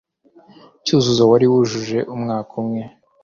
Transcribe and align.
Cyuzuzo 0.83 1.23
wari 1.31 1.45
wujuje 1.51 1.99
umwaka 2.15 2.51
umwe 2.61 2.81